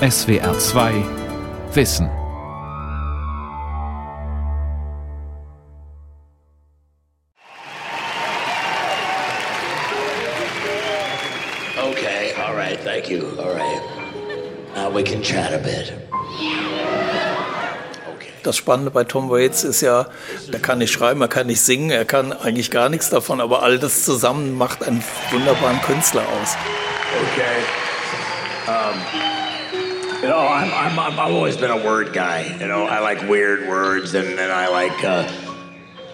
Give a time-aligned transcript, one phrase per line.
[0.00, 0.92] SWR 2
[1.72, 2.10] Wissen.
[11.78, 13.24] Okay, all right, thank you.
[13.38, 13.80] All right.
[14.74, 15.94] Now we can chat a bit.
[18.42, 20.10] Das Spannende bei Tom Waits ist ja,
[20.52, 23.62] er kann nicht schreiben, er kann nicht singen, er kann eigentlich gar nichts davon, aber
[23.62, 26.54] all das zusammen macht einen wunderbaren Künstler aus.
[27.32, 27.64] Okay.
[28.68, 29.45] Um,
[30.26, 32.58] you know, I'm, I'm, I'm, I've always been a word guy.
[32.58, 35.04] You know, I like weird words and, and I like.
[35.04, 35.30] Uh,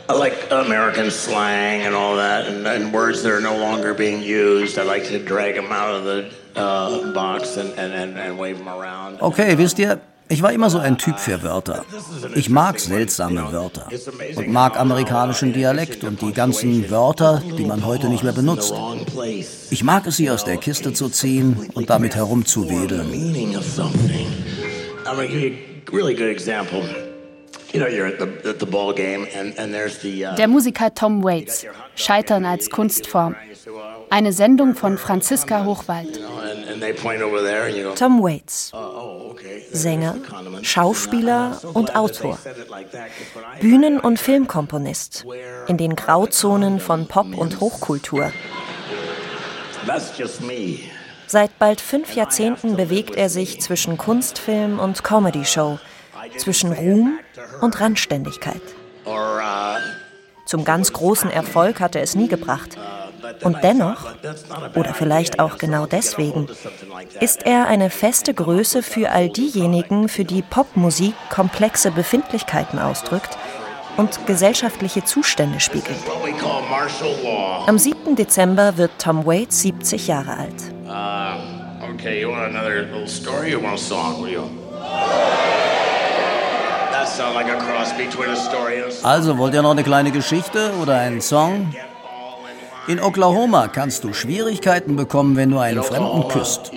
[0.09, 4.21] I like American slang and all that, and, and, words that are no longer being
[4.21, 4.77] used.
[4.77, 8.69] I like to drag them out of the uh, box and, and, and wave them
[8.69, 9.23] around.
[9.23, 11.85] Okay, wisst ihr, ich war immer so ein Typ für Wörter.
[12.35, 13.89] Ich mag seltsame Wörter
[14.37, 18.75] und mag amerikanischen Dialekt und die ganzen Wörter, die man heute nicht mehr benutzt.
[19.71, 23.11] Ich mag es, sie aus der Kiste zu ziehen und damit herumzuwedeln.
[25.93, 26.83] Really good example.
[30.39, 33.35] Der Musiker Tom Waits, Scheitern als Kunstform.
[34.11, 36.21] Eine Sendung von Franziska Hochwald.
[37.95, 38.73] Tom Waits.
[39.71, 40.17] Sänger,
[40.63, 42.39] Schauspieler und Autor.
[43.61, 45.25] Bühnen- und Filmkomponist.
[45.69, 48.33] In den Grauzonen von Pop und Hochkultur.
[51.27, 55.79] Seit bald fünf Jahrzehnten bewegt er sich zwischen Kunstfilm und Comedy-Show–
[56.37, 57.19] zwischen Ruhm
[57.61, 58.63] und Randständigkeit.
[60.47, 62.77] Zum ganz großen Erfolg hat er es nie gebracht.
[63.43, 64.07] Und dennoch,
[64.75, 66.49] oder vielleicht auch genau deswegen,
[67.21, 73.37] ist er eine feste Größe für all diejenigen, für die Popmusik komplexe Befindlichkeiten ausdrückt
[73.97, 75.99] und gesellschaftliche Zustände spiegelt.
[77.67, 78.17] Am 7.
[78.17, 80.73] Dezember wird Tom Waits 70 Jahre alt.
[80.87, 84.27] Uh, okay, you want another little story or want a song?
[89.03, 91.73] Also wollt ihr noch eine kleine Geschichte oder einen Song?
[92.89, 96.73] In Oklahoma kannst du Schwierigkeiten bekommen, wenn du einen Fremden küsst.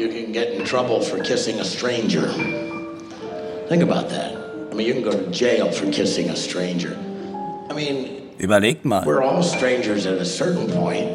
[8.38, 9.04] Überlegt mal.
[9.04, 11.08] We're all strangers at a certain point.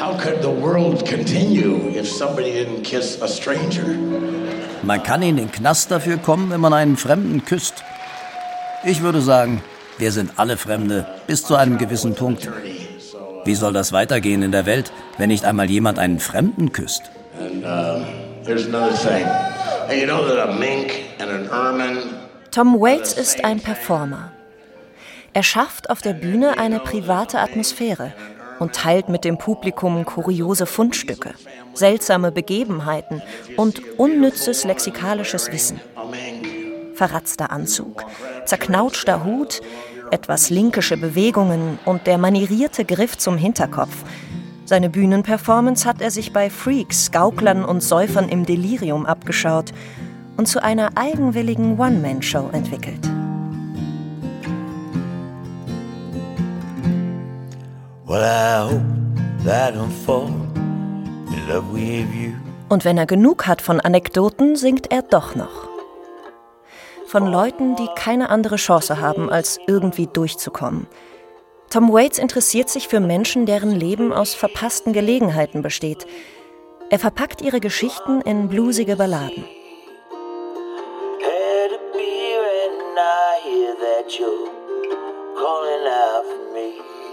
[0.00, 3.84] How could the world continue if somebody didn't kiss a stranger?
[4.82, 7.74] Man kann in den Knast dafür kommen, wenn man einen Fremden küsst.
[8.84, 9.62] Ich würde sagen,
[9.98, 12.48] wir sind alle Fremde bis zu einem gewissen Punkt.
[13.46, 17.02] Wie soll das weitergehen in der Welt, wenn nicht einmal jemand einen Fremden küsst?
[17.38, 18.04] Uh,
[22.50, 24.32] Tom Waits ist ein Performer.
[25.32, 28.12] Er schafft auf der Bühne eine private Atmosphäre
[28.58, 31.34] und teilt mit dem Publikum kuriose Fundstücke,
[31.72, 33.22] seltsame Begebenheiten
[33.56, 35.80] und unnützes lexikalisches Wissen
[36.96, 38.04] verratzter Anzug,
[38.46, 39.60] zerknautschter Hut,
[40.10, 44.04] etwas linkische Bewegungen und der manierierte Griff zum Hinterkopf.
[44.64, 49.72] Seine Bühnenperformance hat er sich bei Freaks, Gauklern und Säufern im Delirium abgeschaut
[50.36, 53.08] und zu einer eigenwilligen One-Man-Show entwickelt.
[62.68, 65.75] Und wenn er genug hat von Anekdoten, singt er doch noch
[67.06, 70.86] von Leuten, die keine andere Chance haben, als irgendwie durchzukommen.
[71.70, 76.06] Tom Waits interessiert sich für Menschen, deren Leben aus verpassten Gelegenheiten besteht.
[76.90, 79.44] Er verpackt ihre Geschichten in bluesige Balladen.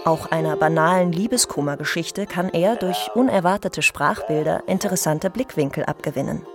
[0.04, 6.46] Auch einer banalen Liebeskummergeschichte kann er durch unerwartete Sprachbilder interessante Blickwinkel abgewinnen.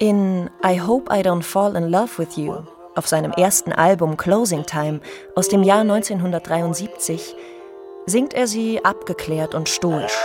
[0.00, 2.56] In I Hope I Don't Fall in Love with You,
[2.96, 5.00] auf seinem ersten Album Closing Time
[5.36, 7.36] aus dem Jahr 1973,
[8.04, 10.18] singt er sie abgeklärt und stoisch.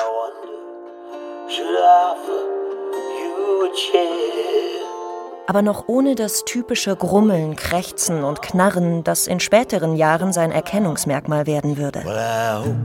[5.45, 11.45] Aber noch ohne das typische Grummeln, Krächzen und Knarren, das in späteren Jahren sein Erkennungsmerkmal
[11.45, 12.03] werden würde.
[12.05, 12.75] Well,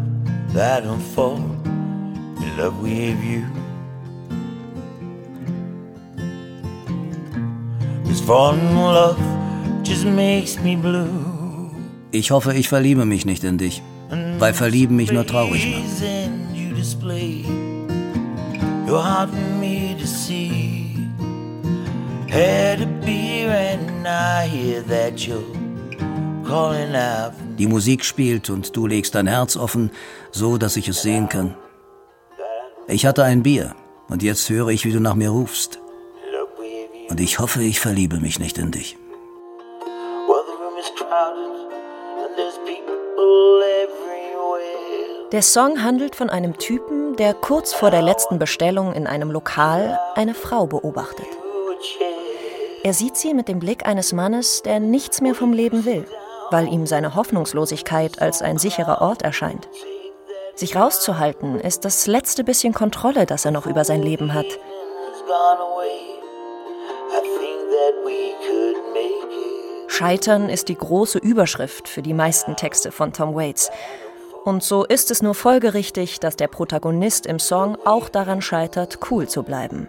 [12.10, 13.82] Ich hoffe, ich verliebe mich nicht in dich,
[14.38, 15.84] weil Verlieben mich nur traurig macht.
[27.58, 29.90] Die Musik spielt und du legst dein Herz offen,
[30.30, 31.54] so dass ich es sehen kann.
[32.88, 33.74] Ich hatte ein Bier
[34.08, 35.78] Und jetzt höre ich, wie du nach mir rufst.
[37.08, 38.96] Und ich hoffe, ich verliebe mich nicht in dich.
[45.32, 49.98] Der Song handelt von einem Typen, der kurz vor der letzten Bestellung in einem Lokal
[50.14, 51.26] eine Frau beobachtet.
[52.84, 56.06] Er sieht sie mit dem Blick eines Mannes, der nichts mehr vom Leben will,
[56.50, 59.68] weil ihm seine Hoffnungslosigkeit als ein sicherer Ort erscheint.
[60.54, 64.46] Sich rauszuhalten ist das letzte bisschen Kontrolle, das er noch über sein Leben hat.
[69.96, 73.70] Scheitern ist die große Überschrift für die meisten Texte von Tom Waits.
[74.44, 79.28] Und so ist es nur folgerichtig, dass der Protagonist im Song auch daran scheitert, cool
[79.28, 79.88] zu bleiben.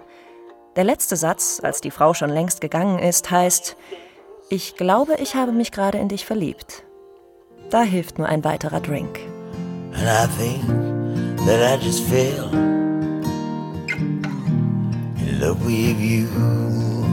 [0.76, 3.78] Der letzte Satz, als die Frau schon längst gegangen ist, heißt,
[4.52, 6.84] ich glaube, ich habe mich gerade in dich verliebt.
[7.72, 9.20] Da hilft nur ein weiterer Drink.
[9.96, 10.68] And I think
[11.48, 12.52] that I just fell
[15.18, 17.05] in love with you.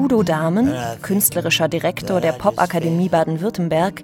[0.00, 4.02] Udo Dahmen, künstlerischer Direktor der Popakademie Baden-Württemberg,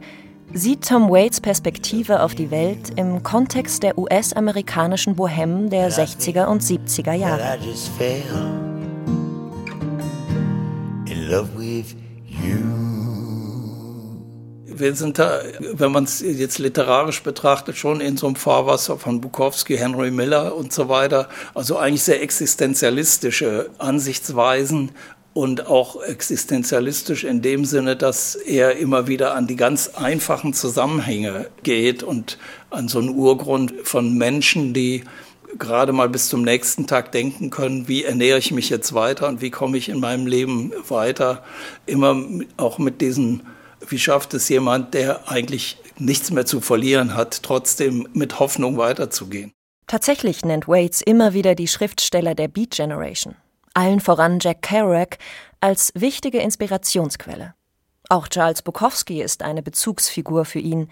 [0.52, 6.60] sieht Tom Waits Perspektive auf die Welt im Kontext der US-amerikanischen Bohème der 60er und
[6.60, 7.58] 70er Jahre.
[14.78, 15.40] Wir sind da,
[15.72, 20.54] wenn man es jetzt literarisch betrachtet, schon in so einem Fahrwasser von Bukowski, Henry Miller
[20.54, 21.30] und so weiter.
[21.54, 24.90] Also eigentlich sehr existenzialistische Ansichtsweisen
[25.36, 31.50] und auch existenzialistisch in dem Sinne, dass er immer wieder an die ganz einfachen Zusammenhänge
[31.62, 32.38] geht und
[32.70, 35.04] an so einen Urgrund von Menschen, die
[35.58, 39.42] gerade mal bis zum nächsten Tag denken können, wie ernähre ich mich jetzt weiter und
[39.42, 41.44] wie komme ich in meinem Leben weiter.
[41.84, 42.16] Immer
[42.56, 43.42] auch mit diesen,
[43.86, 49.52] wie schafft es jemand, der eigentlich nichts mehr zu verlieren hat, trotzdem mit Hoffnung weiterzugehen.
[49.86, 53.36] Tatsächlich nennt Waits immer wieder die Schriftsteller der Beat Generation
[53.76, 55.18] allen voran Jack Kerouac,
[55.60, 57.54] als wichtige Inspirationsquelle.
[58.08, 60.88] Auch Charles Bukowski ist eine Bezugsfigur für ihn.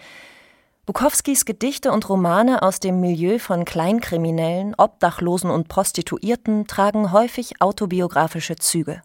[0.85, 8.57] Bukowskis Gedichte und Romane aus dem Milieu von Kleinkriminellen, Obdachlosen und Prostituierten tragen häufig autobiografische
[8.57, 9.03] Züge.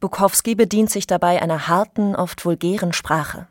[0.00, 3.46] Bukowski bedient sich dabei einer harten, oft vulgären Sprache.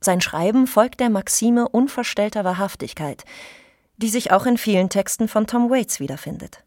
[0.00, 3.24] Sein Schreiben folgt der Maxime unverstellter Wahrhaftigkeit,
[3.98, 6.64] die sich auch in vielen Texten von Tom Waits wiederfindet.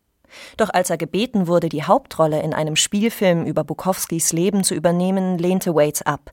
[0.57, 5.37] Doch als er gebeten wurde, die Hauptrolle in einem Spielfilm über Bukowskis Leben zu übernehmen,
[5.37, 6.31] lehnte Waits ab.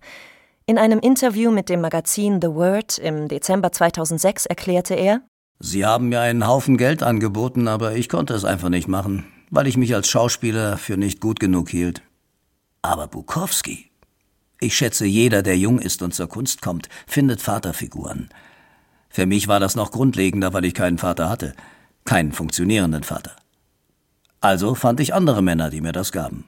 [0.66, 5.20] In einem Interview mit dem Magazin The Word im Dezember 2006 erklärte er:
[5.58, 9.66] Sie haben mir einen Haufen Geld angeboten, aber ich konnte es einfach nicht machen, weil
[9.66, 12.02] ich mich als Schauspieler für nicht gut genug hielt.
[12.82, 13.90] Aber Bukowski.
[14.60, 18.30] Ich schätze, jeder, der jung ist und zur Kunst kommt, findet Vaterfiguren.
[19.10, 21.54] Für mich war das noch grundlegender, weil ich keinen Vater hatte,
[22.04, 23.36] keinen funktionierenden Vater.
[24.44, 26.44] Also fand ich andere Männer, die mir das gaben.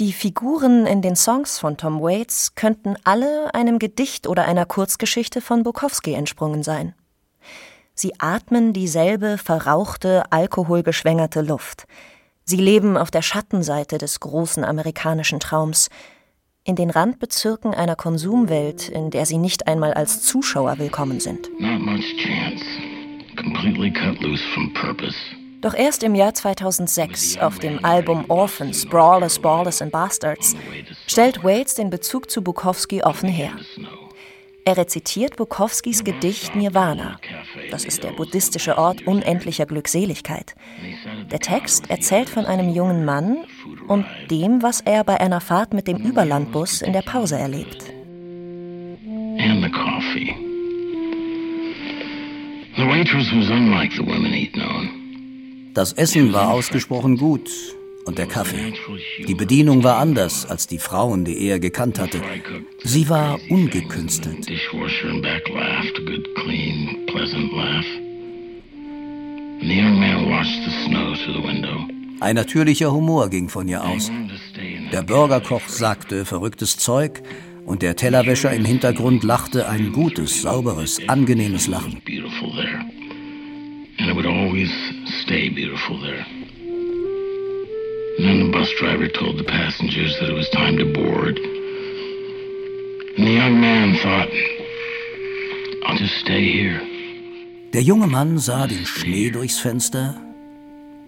[0.00, 5.42] Die Figuren in den Songs von Tom Waits könnten alle einem Gedicht oder einer Kurzgeschichte
[5.42, 6.94] von Bukowski entsprungen sein.
[7.94, 11.86] Sie atmen dieselbe verrauchte, alkoholgeschwängerte Luft.
[12.44, 15.90] Sie leben auf der Schattenseite des großen amerikanischen Traums,
[16.64, 21.50] in den Randbezirken einer Konsumwelt, in der sie nicht einmal als Zuschauer willkommen sind.
[21.60, 22.64] Not much chance.
[23.36, 25.16] Completely cut loose from purpose.
[25.60, 30.54] Doch erst im Jahr 2006 auf dem Album Orphans, Brawlers, Ballers and Bastards
[31.06, 33.52] stellt Waits den Bezug zu Bukowski offen her.
[34.64, 37.20] Er rezitiert Bukowskis Gedicht Nirvana.
[37.70, 40.56] Das ist der buddhistische Ort unendlicher Glückseligkeit.
[41.30, 43.44] Der Text erzählt von einem jungen Mann
[43.86, 47.84] und dem, was er bei einer Fahrt mit dem Überlandbus in der Pause erlebt.
[49.38, 50.34] And the coffee.
[52.76, 55.05] The waitress was unlike the women he'd known.
[55.76, 57.50] Das Essen war ausgesprochen gut
[58.06, 58.72] und der Kaffee.
[59.28, 62.22] Die Bedienung war anders als die Frauen, die er gekannt hatte.
[62.82, 64.46] Sie war ungekünstelt.
[72.20, 74.10] Ein natürlicher Humor ging von ihr aus.
[74.92, 77.22] Der Burgerkoch sagte verrücktes Zeug
[77.66, 82.00] und der Tellerwäscher im Hintergrund lachte ein gutes, sauberes, angenehmes Lachen.
[83.98, 84.70] And it would always
[85.22, 86.26] stay beautiful there.
[88.18, 91.38] And then the bus driver told the passengers that it was time to board.
[93.16, 94.28] And the young man thought,
[95.86, 96.80] I'll just stay here.
[97.72, 100.20] Der junge Mann sah den Schnee durchs Fenster.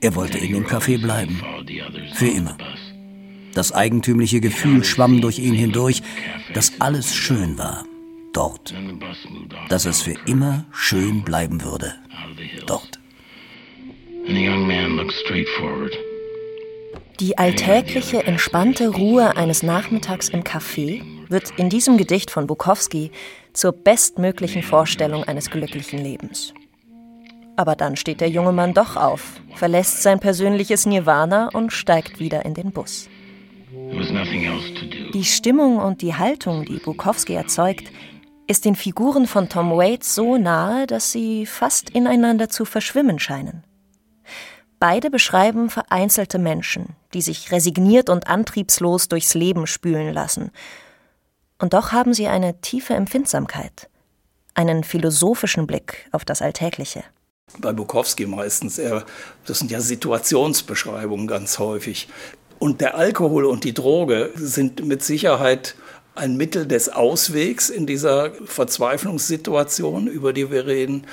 [0.00, 1.40] Er wollte in dem Café bleiben.
[2.14, 2.56] Für immer.
[3.54, 6.02] Das eigentümliche Gefühl schwamm durch ihn hindurch,
[6.54, 7.84] dass alles schön war.
[8.32, 8.74] Dort.
[9.68, 11.94] Dass es für immer schön bleiben würde.
[12.66, 12.98] Dort.
[17.20, 23.10] Die alltägliche, entspannte Ruhe eines Nachmittags im Café wird in diesem Gedicht von Bukowski
[23.52, 26.54] zur bestmöglichen Vorstellung eines glücklichen Lebens.
[27.56, 32.44] Aber dann steht der junge Mann doch auf, verlässt sein persönliches Nirvana und steigt wieder
[32.44, 33.08] in den Bus.
[35.12, 37.90] Die Stimmung und die Haltung, die Bukowski erzeugt,
[38.48, 43.62] ist den Figuren von Tom Waits so nahe, dass sie fast ineinander zu verschwimmen scheinen.
[44.80, 50.50] Beide beschreiben vereinzelte Menschen, die sich resigniert und antriebslos durchs Leben spülen lassen.
[51.58, 53.90] Und doch haben sie eine tiefe Empfindsamkeit,
[54.54, 57.04] einen philosophischen Blick auf das Alltägliche.
[57.58, 59.04] Bei Bukowski meistens, er,
[59.46, 62.08] das sind ja Situationsbeschreibungen ganz häufig.
[62.58, 65.74] Und der Alkohol und die Droge sind mit Sicherheit
[66.18, 71.06] ein Mittel des Auswegs in dieser Verzweiflungssituation, über die wir reden,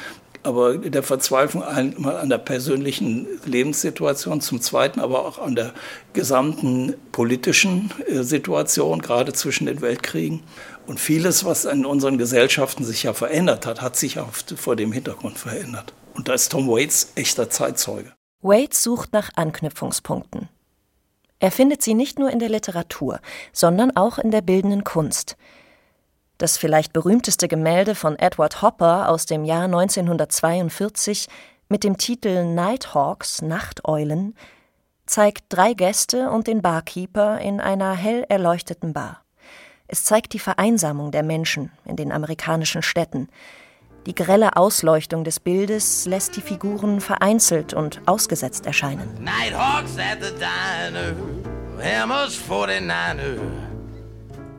[0.45, 5.73] aber der Verzweiflung einmal an der persönlichen Lebenssituation, zum Zweiten aber auch an der
[6.13, 10.43] gesamten politischen äh, Situation, gerade zwischen den Weltkriegen.
[10.85, 14.91] Und vieles, was in unseren Gesellschaften sich ja verändert hat, hat sich auch vor dem
[14.91, 15.93] Hintergrund verändert.
[16.13, 18.13] Und da ist Tom Waits echter Zeitzeuge.
[18.43, 20.49] Waits sucht nach Anknüpfungspunkten.
[21.39, 23.19] Er findet sie nicht nur in der Literatur,
[23.51, 25.35] sondern auch in der bildenden Kunst.
[26.37, 31.27] Das vielleicht berühmteste Gemälde von Edward Hopper aus dem Jahr 1942
[31.69, 34.35] mit dem Titel Nighthawks, Nachteulen,
[35.05, 39.21] zeigt drei Gäste und den Barkeeper in einer hell erleuchteten Bar.
[39.87, 43.29] Es zeigt die Vereinsamung der Menschen in den amerikanischen Städten.
[44.05, 49.09] Die grelle Ausleuchtung des Bildes lässt die Figuren vereinzelt und ausgesetzt erscheinen.
[49.19, 51.15] Nighthawks at the diner,
[51.81, 53.39] Hammers 49er.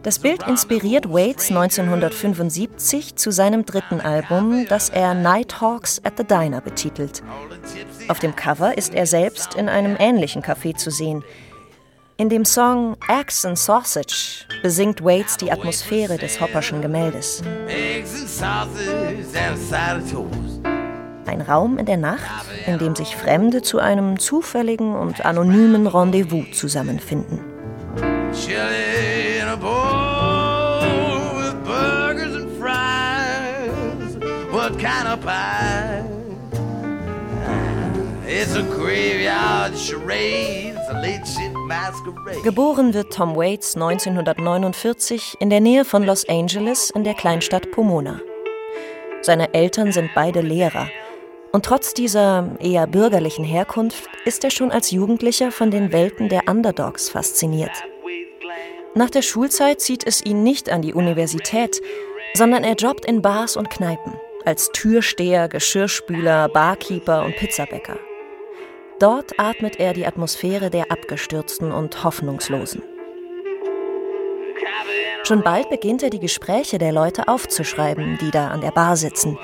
[0.03, 6.61] Das Bild inspiriert Waits 1975 zu seinem dritten Album, das er Nighthawks at the Diner
[6.61, 7.23] betitelt.
[8.09, 11.25] Auf dem Cover ist er selbst in einem ähnlichen Café zu sehen.
[12.19, 17.43] In dem Song Axe and Sausage besingt Waits die Atmosphäre des Hopperschen Gemäldes.
[21.27, 26.53] Ein Raum in der Nacht, in dem sich Fremde zu einem zufälligen und anonymen Rendezvous
[26.53, 27.41] zusammenfinden.
[38.29, 41.56] It's a graveyard charade, it's a late shit.
[42.43, 48.21] Geboren wird Tom Waits 1949 in der Nähe von Los Angeles in der Kleinstadt Pomona.
[49.23, 50.89] Seine Eltern sind beide Lehrer.
[51.53, 56.49] Und trotz dieser eher bürgerlichen Herkunft ist er schon als Jugendlicher von den Welten der
[56.49, 57.73] Underdogs fasziniert.
[58.95, 61.81] Nach der Schulzeit zieht es ihn nicht an die Universität,
[62.35, 64.15] sondern er jobbt in Bars und Kneipen
[64.47, 67.99] als Türsteher, Geschirrspüler, Barkeeper und Pizzabäcker.
[68.99, 72.83] Dort atmet er die Atmosphäre der Abgestürzten und Hoffnungslosen.
[75.25, 79.39] Schon bald beginnt er die Gespräche der Leute aufzuschreiben, die da an der Bar sitzen,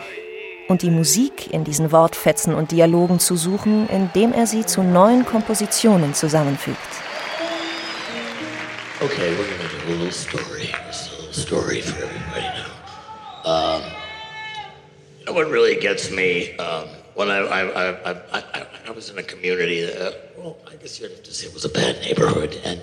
[0.69, 5.27] und die Musik in diesen Wortfetzen und Dialogen zu suchen, indem er sie zu neuen
[5.27, 6.79] Kompositionen zusammenfügt.
[9.03, 10.73] Okay, we're gonna do a little story.
[10.87, 12.47] Just a little story for everybody
[13.45, 13.51] now.
[13.51, 13.83] Um
[15.23, 19.19] You know what really gets me um, when I I, I, I, I, was in
[19.19, 22.59] a community that, well, I guess you'd have to say it was a bad neighborhood,
[22.65, 22.81] and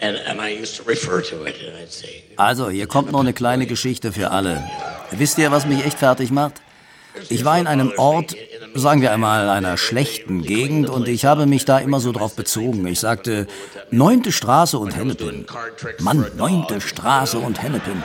[0.00, 2.24] and and I used to refer to it, and I'd say.
[2.36, 4.62] Also, hier kommt noch eine kleine Geschichte für alle.
[5.10, 6.60] Wisst ihr, was mich echt fertig macht?
[7.28, 8.36] Ich war in einem Ort,
[8.74, 12.86] sagen wir einmal, einer schlechten Gegend und ich habe mich da immer so drauf bezogen.
[12.86, 13.46] Ich sagte,
[13.90, 15.44] neunte Straße und Hennepin.
[15.98, 18.02] Mann, neunte Straße und Hennepin.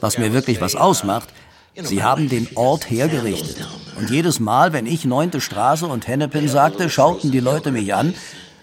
[0.00, 1.28] Was mir wirklich was ausmacht,
[1.74, 3.66] Sie haben den Ort hergerichtet.
[3.96, 8.14] Und jedes Mal, wenn ich neunte Straße und Hennepin sagte, schauten die Leute mich an,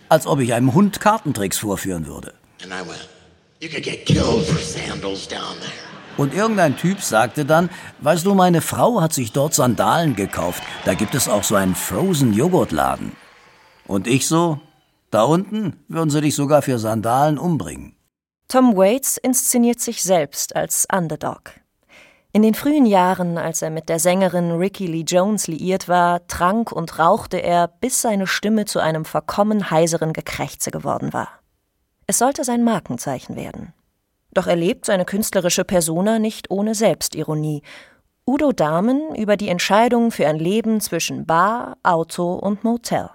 [0.10, 2.34] als ob ich einem Hund Kartentricks vorführen würde.
[6.18, 10.64] Und irgendein Typ sagte dann, weißt du, meine Frau hat sich dort Sandalen gekauft.
[10.86, 13.12] Da gibt es auch so einen Frozen Joghurtladen.
[13.86, 14.60] Und ich so,
[15.12, 17.96] da unten würden sie dich sogar für Sandalen umbringen.
[18.48, 21.52] Tom Waits inszeniert sich selbst als Underdog.
[22.38, 26.72] In den frühen Jahren, als er mit der Sängerin Ricky Lee Jones liiert war, trank
[26.72, 31.29] und rauchte er, bis seine Stimme zu einem verkommen heiseren Gekrächze geworden war.
[32.06, 33.74] Es sollte sein Markenzeichen werden.
[34.36, 37.63] Doch er lebt seine künstlerische Persona nicht ohne Selbstironie.
[38.27, 43.10] Udo Dahmen über die Entscheidung für ein Leben zwischen Bar, Auto und Motel.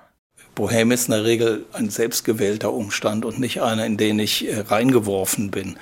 [0.54, 4.60] Bohem ist in der Regel ein selbstgewählter Umstand und nicht einer, in den ich äh,
[4.60, 5.78] reingeworfen bin.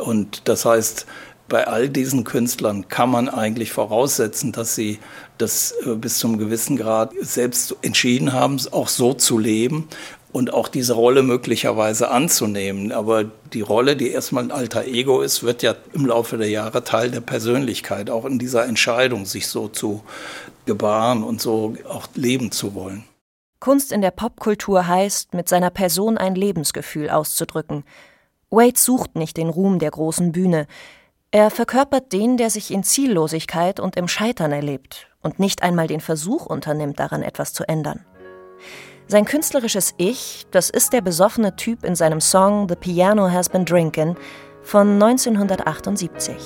[0.00, 1.06] Und das heißt,
[1.52, 5.00] bei all diesen Künstlern kann man eigentlich voraussetzen, dass sie
[5.36, 9.86] das äh, bis zum gewissen Grad selbst entschieden haben, auch so zu leben
[10.32, 12.90] und auch diese Rolle möglicherweise anzunehmen.
[12.90, 16.84] Aber die Rolle, die erstmal ein alter Ego ist, wird ja im Laufe der Jahre
[16.84, 20.02] Teil der Persönlichkeit, auch in dieser Entscheidung, sich so zu
[20.64, 23.04] gebaren und so auch leben zu wollen.
[23.60, 27.84] Kunst in der Popkultur heißt, mit seiner Person ein Lebensgefühl auszudrücken.
[28.48, 30.66] Wade sucht nicht den Ruhm der großen Bühne.
[31.34, 36.02] Er verkörpert den, der sich in Ziellosigkeit und im Scheitern erlebt und nicht einmal den
[36.02, 38.04] Versuch unternimmt, daran etwas zu ändern.
[39.06, 43.64] Sein künstlerisches Ich, das ist der besoffene Typ in seinem Song The Piano Has Been
[43.64, 44.14] Drinkin'
[44.62, 46.36] von 1978.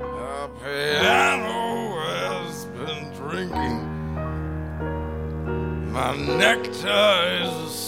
[0.00, 3.78] The piano has been drinking.
[5.92, 7.87] My nectar is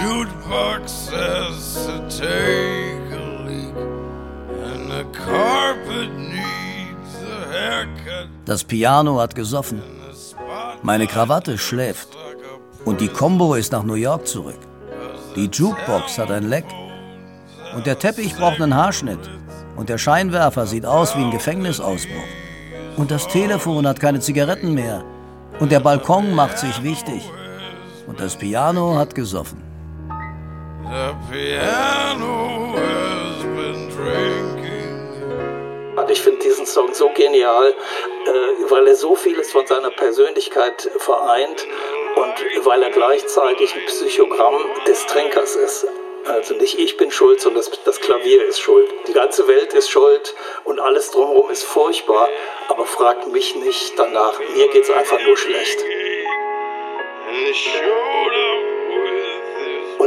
[0.00, 3.22] jukebox says to take a
[8.44, 9.82] Das Piano hat gesoffen.
[10.82, 12.08] Meine Krawatte schläft.
[12.84, 14.58] Und die Combo ist nach New York zurück.
[15.36, 16.66] Die Jukebox hat ein Leck.
[17.74, 19.30] Und der Teppich braucht einen Haarschnitt.
[19.76, 22.28] Und der Scheinwerfer sieht aus wie ein Gefängnisausbruch.
[22.96, 25.04] Und das Telefon hat keine Zigaretten mehr.
[25.60, 27.22] Und der Balkon macht sich wichtig.
[28.06, 29.71] Und das Piano hat gesoffen.
[30.92, 33.92] The piano has been
[36.10, 41.66] ich finde diesen Song so genial, äh, weil er so vieles von seiner Persönlichkeit vereint
[42.16, 44.56] und weil er gleichzeitig ein Psychogramm
[44.86, 45.86] des Trinkers ist.
[46.26, 48.92] Also nicht ich bin schuld, sondern das, Klavier ist schuld.
[49.08, 50.34] Die ganze Welt ist schuld
[50.64, 52.28] und alles drumherum ist furchtbar,
[52.68, 54.38] aber fragt mich nicht danach.
[54.54, 55.78] Mir geht es einfach nur schlecht.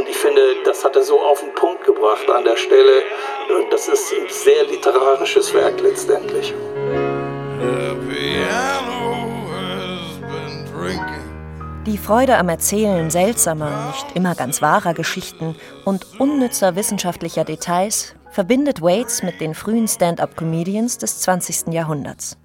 [0.06, 3.02] Und ich finde, das hat er so auf den Punkt gebracht an der Stelle.
[3.48, 6.54] Und das ist ein sehr literarisches Werk letztendlich.
[11.86, 18.82] Die Freude am Erzählen seltsamer, nicht immer ganz wahrer Geschichten und unnützer wissenschaftlicher Details verbindet
[18.82, 21.72] Waits mit den frühen Stand-up-Comedians des 20.
[21.72, 22.36] Jahrhunderts.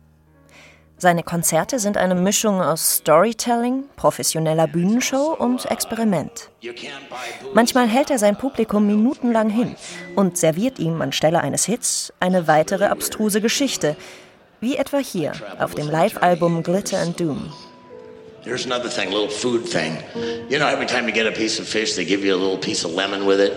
[1.02, 6.52] Seine Konzerte sind eine Mischung aus Storytelling, professioneller Bühnenshow und Experiment.
[7.56, 9.76] Manchmal hält er sein Publikum minutenlang hin
[10.16, 13.96] und serviert ihm anstelle eines Hits eine weitere abstruse Geschichte,
[14.60, 17.52] wie etwa hier auf dem Live-Album Glitter and Doom.
[18.44, 19.98] There's another thing, a little food thing.
[20.50, 22.60] You know, every time you get a piece of fish, they give you a little
[22.60, 23.54] piece of lemon with it.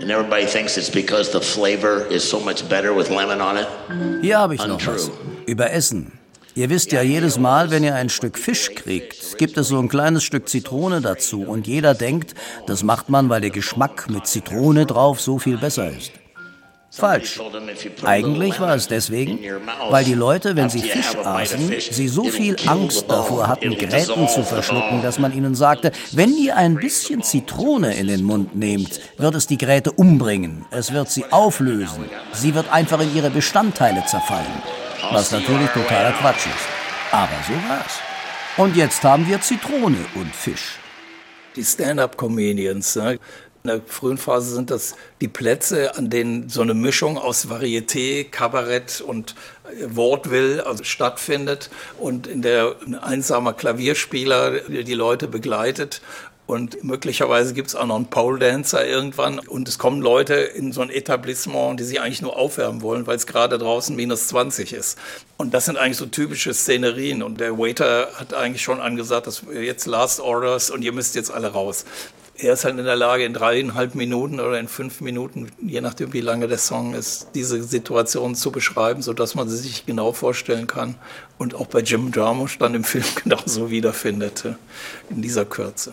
[0.00, 3.66] And everybody thinks it's because the flavor is so much better with lemon on it.
[4.22, 5.10] Hier habe ich noch was.
[5.44, 6.17] Über Essen.
[6.58, 9.88] Ihr wisst ja, jedes Mal, wenn ihr ein Stück Fisch kriegt, gibt es so ein
[9.88, 12.34] kleines Stück Zitrone dazu und jeder denkt,
[12.66, 16.10] das macht man, weil der Geschmack mit Zitrone drauf so viel besser ist.
[16.90, 17.40] Falsch.
[18.02, 19.38] Eigentlich war es deswegen,
[19.90, 24.42] weil die Leute, wenn sie Fisch aßen, sie so viel Angst davor hatten, Gräten zu
[24.42, 29.36] verschlucken, dass man ihnen sagte, wenn ihr ein bisschen Zitrone in den Mund nehmt, wird
[29.36, 34.46] es die Gräte umbringen, es wird sie auflösen, sie wird einfach in ihre Bestandteile zerfallen
[35.12, 37.12] was natürlich totaler Quatsch ist.
[37.12, 37.98] Aber so war's.
[38.56, 40.78] Und jetzt haben wir Zitrone und Fisch.
[41.56, 43.18] Die Stand-up-Comedians, ne?
[43.64, 48.24] in der frühen Phase sind das die Plätze, an denen so eine Mischung aus Varieté,
[48.24, 49.34] Kabarett und
[49.86, 51.68] Wortwill also stattfindet
[51.98, 56.00] und in der ein einsamer Klavierspieler die Leute begleitet
[56.48, 59.38] und möglicherweise gibt es auch noch einen Pole Dancer irgendwann.
[59.38, 63.16] Und es kommen Leute in so ein Etablissement, die sich eigentlich nur aufwärmen wollen, weil
[63.16, 64.96] es gerade draußen minus 20 ist.
[65.36, 67.22] Und das sind eigentlich so typische Szenerien.
[67.22, 71.30] Und der Waiter hat eigentlich schon angesagt, dass jetzt Last Orders und ihr müsst jetzt
[71.30, 71.84] alle raus.
[72.38, 76.14] Er ist halt in der Lage, in dreieinhalb Minuten oder in fünf Minuten, je nachdem
[76.14, 80.66] wie lange der Song ist, diese Situation zu beschreiben, sodass man sie sich genau vorstellen
[80.66, 80.94] kann
[81.36, 84.46] und auch bei Jim Jarmusch dann im Film genauso wiederfindet,
[85.10, 85.92] in dieser Kürze.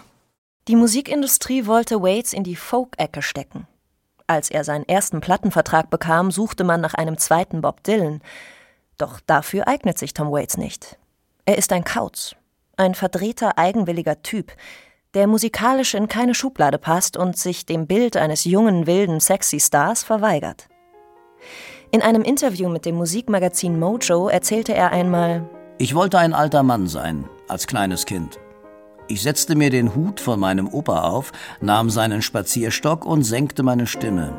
[0.67, 3.67] Die Musikindustrie wollte Waits in die Folk-Ecke stecken.
[4.25, 8.21] Als er seinen ersten Plattenvertrag bekam, suchte man nach einem zweiten Bob Dylan.
[8.97, 10.97] Doch dafür eignet sich Tom Waits nicht.
[11.45, 12.35] Er ist ein Kauz,
[12.77, 14.53] ein verdrehter, eigenwilliger Typ,
[15.13, 20.03] der musikalisch in keine Schublade passt und sich dem Bild eines jungen, wilden, sexy Stars
[20.03, 20.67] verweigert.
[21.91, 25.47] In einem Interview mit dem Musikmagazin Mojo erzählte er einmal:
[25.77, 28.39] Ich wollte ein alter Mann sein, als kleines Kind.
[29.07, 33.85] Ich setzte mir den Hut von meinem Opa auf, nahm seinen Spazierstock und senkte meine
[33.85, 34.33] Stimme.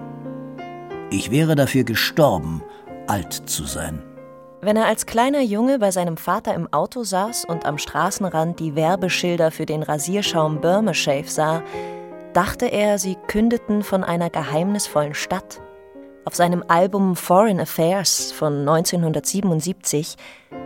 [1.10, 2.62] Ich wäre dafür gestorben,
[3.06, 4.02] alt zu sein.
[4.60, 8.74] Wenn er als kleiner Junge bei seinem Vater im Auto saß und am Straßenrand die
[8.74, 11.62] Werbeschilder für den Rasierschaum Burma Shave sah,
[12.32, 15.60] dachte er, sie kündeten von einer geheimnisvollen Stadt.
[16.24, 20.16] Auf seinem Album Foreign Affairs von 1977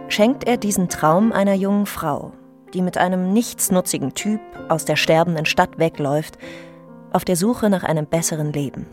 [0.09, 2.33] schenkt er diesen Traum einer jungen Frau,
[2.75, 6.39] die mit einem nichtsnutzigen Typ aus der sterbenden Stadt wegläuft,
[7.13, 8.87] auf der Suche nach einem besseren Leben.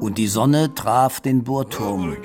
[0.00, 2.16] Und die Sonne traf den Bohrturm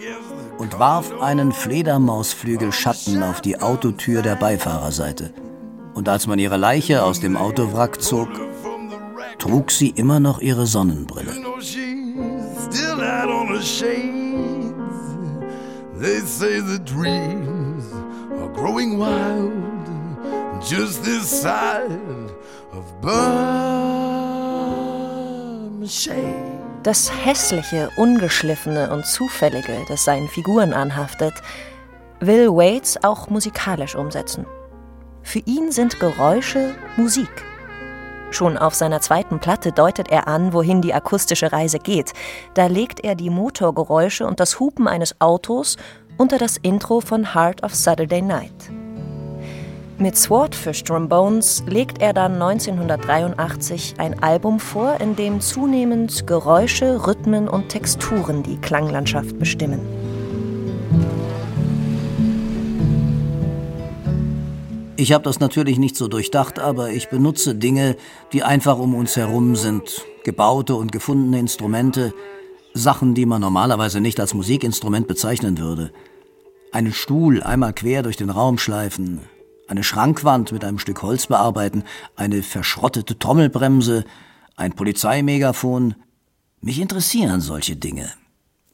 [0.57, 5.33] und warf einen Fledermausflügelschatten auf die Autotür der Beifahrerseite.
[5.93, 8.29] Und als man ihre Leiche aus dem Autowrack zog,
[9.39, 11.31] trug sie immer noch ihre Sonnenbrille.
[16.01, 17.85] They say the dreams
[18.31, 19.53] are growing wild
[20.67, 21.91] just this side
[22.73, 22.85] of
[26.81, 31.35] Das hässliche, ungeschliffene und zufällige, das seinen Figuren anhaftet,
[32.19, 34.47] will Waits auch musikalisch umsetzen.
[35.21, 37.29] Für ihn sind Geräusche Musik.
[38.31, 42.13] Schon auf seiner zweiten Platte deutet er an, wohin die akustische Reise geht.
[42.53, 45.75] Da legt er die Motorgeräusche und das Hupen eines Autos
[46.17, 48.71] unter das Intro von Heart of Saturday Night.
[49.97, 57.47] Mit Swordfish Trombones legt er dann 1983 ein Album vor, in dem zunehmend Geräusche, Rhythmen
[57.47, 60.10] und Texturen die Klanglandschaft bestimmen.
[65.01, 67.97] Ich habe das natürlich nicht so durchdacht, aber ich benutze Dinge,
[68.33, 70.05] die einfach um uns herum sind.
[70.23, 72.13] Gebaute und gefundene Instrumente,
[72.75, 75.91] Sachen, die man normalerweise nicht als Musikinstrument bezeichnen würde.
[76.71, 79.21] Einen Stuhl einmal quer durch den Raum schleifen,
[79.67, 81.83] eine Schrankwand mit einem Stück Holz bearbeiten,
[82.15, 84.05] eine verschrottete Trommelbremse,
[84.55, 85.95] ein Polizeimegafon.
[86.59, 88.11] Mich interessieren solche Dinge.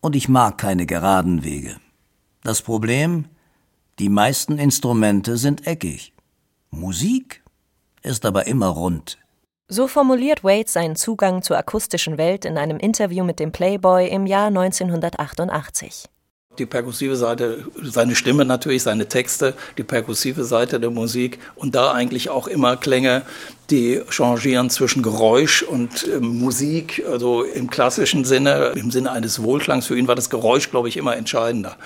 [0.02, 1.78] Und ich mag keine geraden Wege.
[2.44, 3.28] Das Problem?
[4.00, 6.12] Die meisten Instrumente sind eckig.
[6.72, 7.44] Musik
[8.04, 9.18] ist aber immer rund.
[9.70, 14.26] So formuliert Wade seinen Zugang zur akustischen Welt in einem Interview mit dem Playboy im
[14.26, 16.06] Jahr 1988.
[16.58, 21.92] Die perkussive Seite, seine Stimme natürlich, seine Texte, die perkussive Seite der Musik und da
[21.92, 23.24] eigentlich auch immer Klänge,
[23.70, 29.86] die changieren zwischen Geräusch und äh, Musik, also im klassischen Sinne, im Sinne eines Wohlklangs.
[29.86, 31.78] Für ihn war das Geräusch, glaube ich, immer entscheidender.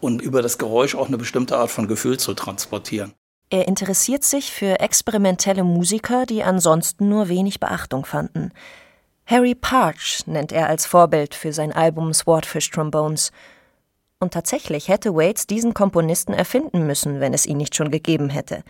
[0.00, 3.12] Und über das Geräusch auch eine bestimmte Art von Gefühl zu transportieren.
[3.48, 8.52] Er interessiert sich für experimentelle Musiker, die ansonsten nur wenig Beachtung fanden.
[9.24, 13.32] Harry Parch nennt er als Vorbild für sein Album Swordfish Trombones.
[14.18, 18.62] Und tatsächlich hätte Waits diesen Komponisten erfinden müssen, wenn es ihn nicht schon gegeben hätte.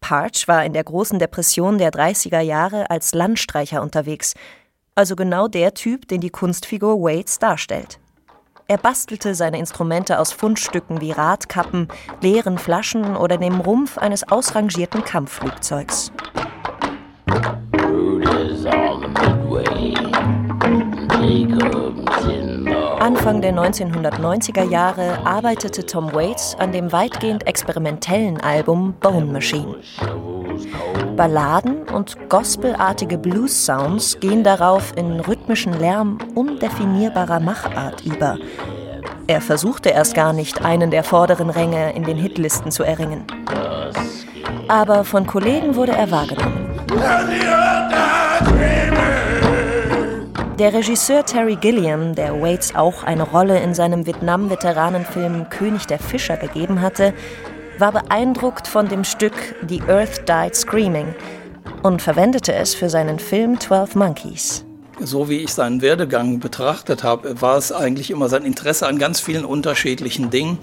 [0.00, 4.34] Parch war in der großen Depression der 30er Jahre als Landstreicher unterwegs,
[4.94, 7.99] also genau der Typ, den die Kunstfigur Waits darstellt.
[8.70, 11.88] Er bastelte seine Instrumente aus Fundstücken wie Radkappen,
[12.20, 16.12] leeren Flaschen oder dem Rumpf eines ausrangierten Kampfflugzeugs.
[23.10, 29.74] Anfang der 1990er Jahre arbeitete Tom Waits an dem weitgehend experimentellen Album Bone Machine.
[31.16, 38.38] Balladen und gospelartige Blues-Sounds gehen darauf in rhythmischen Lärm undefinierbarer Machart über.
[39.26, 43.24] Er versuchte erst gar nicht, einen der vorderen Ränge in den Hitlisten zu erringen.
[44.68, 46.70] Aber von Kollegen wurde er wahrgenommen.
[50.60, 56.36] Der Regisseur Terry Gilliam, der Waits auch eine Rolle in seinem Vietnam-Veteranenfilm König der Fischer
[56.36, 57.14] gegeben hatte,
[57.78, 59.32] war beeindruckt von dem Stück
[59.66, 61.14] The Earth Died Screaming
[61.82, 64.66] und verwendete es für seinen Film Twelve Monkeys.
[65.00, 69.18] So wie ich seinen Werdegang betrachtet habe, war es eigentlich immer sein Interesse an ganz
[69.18, 70.58] vielen unterschiedlichen Dingen.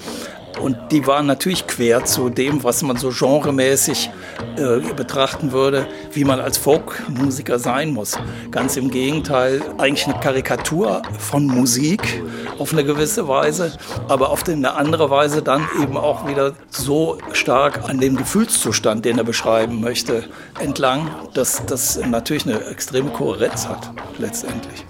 [0.61, 4.09] Und die waren natürlich quer zu dem, was man so genremäßig
[4.57, 8.17] äh, betrachten würde, wie man als Folkmusiker sein muss.
[8.51, 12.23] Ganz im Gegenteil, eigentlich eine Karikatur von Musik
[12.57, 13.73] auf eine gewisse Weise,
[14.07, 19.17] aber auf eine andere Weise dann eben auch wieder so stark an dem Gefühlszustand, den
[19.17, 20.23] er beschreiben möchte,
[20.59, 24.85] entlang, dass das natürlich eine extreme Kohärenz hat, letztendlich.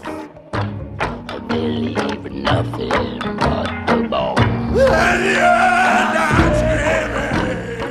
[1.29, 3.86] I believe nothing but.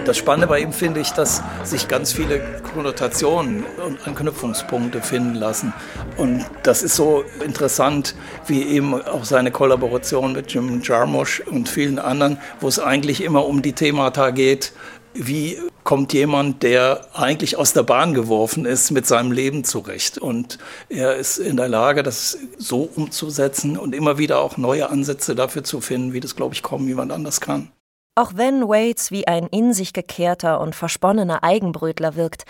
[0.06, 2.40] Das Spannende bei ihm finde ich, dass sich ganz viele
[2.72, 5.72] Konnotationen und Anknüpfungspunkte finden lassen.
[6.16, 8.14] Und das ist so interessant,
[8.46, 13.46] wie eben auch seine Kollaboration mit Jim Jarmusch und vielen anderen, wo es eigentlich immer
[13.46, 14.72] um die Themata geht,
[15.18, 20.18] wie kommt jemand, der eigentlich aus der Bahn geworfen ist, mit seinem Leben zurecht.
[20.18, 25.34] Und er ist in der Lage, das so umzusetzen und immer wieder auch neue Ansätze
[25.34, 27.70] dafür zu finden, wie das, glaube ich, kaum jemand anders kann.
[28.14, 32.44] Auch wenn Waits wie ein in sich gekehrter und versponnener Eigenbrötler wirkt,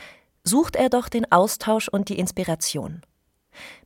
[0.44, 3.02] sucht er doch den Austausch und die Inspiration.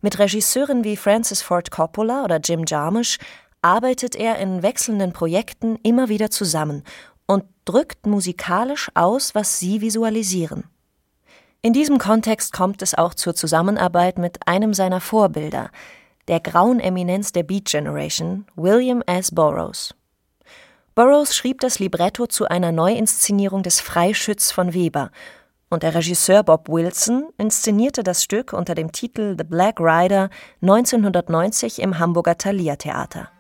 [0.01, 3.19] Mit Regisseuren wie Francis Ford Coppola oder Jim Jarmusch
[3.63, 6.83] arbeitet er in wechselnden Projekten immer wieder zusammen
[7.31, 10.65] und drückt musikalisch aus, was sie visualisieren.
[11.63, 15.71] In diesem Kontext kommt es auch zur Zusammenarbeit mit einem seiner Vorbilder,
[16.27, 19.33] der grauen Eminenz der Beat Generation, William S.
[19.33, 19.95] Burroughs.
[20.97, 25.13] Burroughs schrieb das Libretto zu einer Neuinszenierung des Freischütz von Weber
[25.69, 30.31] und der Regisseur Bob Wilson inszenierte das Stück unter dem Titel The Black Rider
[30.63, 33.31] 1990 im Hamburger Thalia Theater.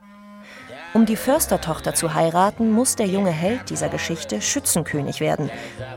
[0.92, 5.48] Um die Förstertochter zu heiraten, muss der junge Held dieser Geschichte Schützenkönig werden.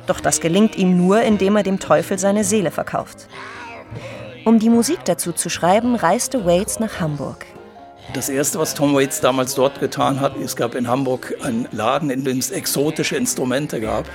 [0.06, 3.28] Doch das gelingt ihm nur, indem er dem Teufel seine Seele verkauft.
[4.46, 7.48] Um die Musik dazu zu schreiben, reiste Waits nach Hamburg.
[8.14, 12.12] Das erste, was Tom Waits damals dort getan hat, es gab in Hamburg einen Laden,
[12.12, 14.06] in dem es exotische Instrumente gab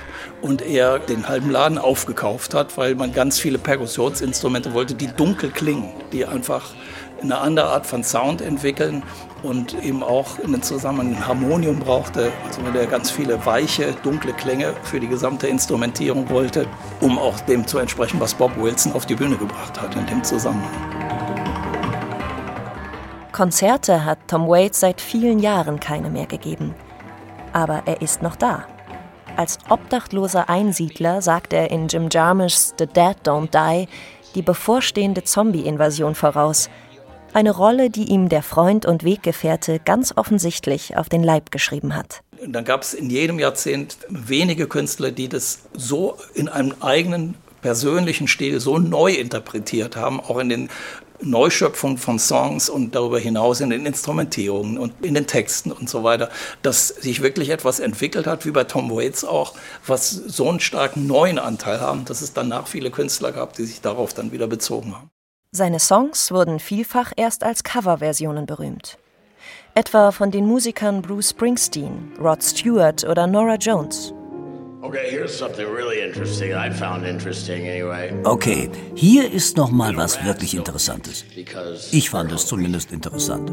[0.41, 5.49] und er den halben Laden aufgekauft hat, weil man ganz viele Perkussionsinstrumente wollte, die dunkel
[5.49, 6.73] klingen, die einfach
[7.21, 9.03] eine andere Art von Sound entwickeln
[9.43, 13.93] und eben auch in den Zusammenhang ein Harmonium brauchte, also wenn er ganz viele weiche,
[14.03, 16.67] dunkle Klänge für die gesamte Instrumentierung wollte,
[17.01, 20.23] um auch dem zu entsprechen, was Bob Wilson auf die Bühne gebracht hat in dem
[20.23, 20.69] Zusammenhang.
[23.31, 26.75] Konzerte hat Tom Waits seit vielen Jahren keine mehr gegeben.
[27.53, 28.65] Aber er ist noch da.
[29.37, 33.87] Als obdachloser Einsiedler sagt er in Jim Jarmusch's The Dead Don't Die
[34.35, 36.69] die bevorstehende Zombie-Invasion voraus–
[37.33, 42.21] eine Rolle, die ihm der Freund und Weggefährte ganz offensichtlich auf den Leib geschrieben hat.
[42.45, 48.27] Dann gab es in jedem Jahrzehnt wenige Künstler, die das so in einem eigenen persönlichen
[48.27, 50.69] Stil so neu interpretiert haben, auch in den
[51.21, 56.03] Neuschöpfungen von Songs und darüber hinaus in den Instrumentierungen und in den Texten und so
[56.03, 56.29] weiter,
[56.61, 59.53] dass sich wirklich etwas entwickelt hat, wie bei Tom Waits auch,
[59.85, 63.81] was so einen starken neuen Anteil haben, dass es danach viele Künstler gab, die sich
[63.81, 65.09] darauf dann wieder bezogen haben.
[65.51, 68.99] Seine Songs wurden vielfach erst als Coverversionen berühmt.
[69.73, 74.13] Etwa von den Musikern Bruce Springsteen, Rod Stewart oder Nora Jones.
[78.23, 81.25] Okay, hier ist noch mal was wirklich Interessantes.
[81.91, 83.51] Ich fand es zumindest interessant.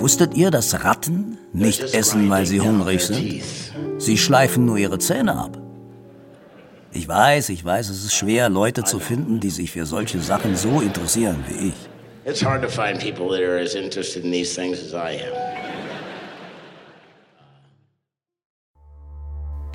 [0.00, 3.44] Wusstet ihr, dass Ratten nicht essen, weil sie hungrig sind?
[3.98, 5.67] Sie schleifen nur ihre Zähne ab.
[6.98, 10.56] Ich weiß, ich weiß, es ist schwer, Leute zu finden, die sich für solche Sachen
[10.56, 11.74] so interessieren wie ich.
[12.24, 15.32] It's hard to find people that are as interested in these things as I am.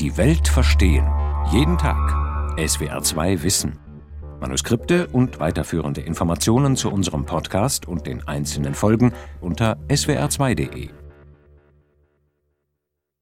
[0.02, 1.08] Die Welt verstehen.
[1.54, 1.96] Jeden Tag.
[2.58, 3.80] SWR2 Wissen.
[4.42, 10.90] Manuskripte und weiterführende Informationen zu unserem Podcast und den einzelnen Folgen unter swr2.de.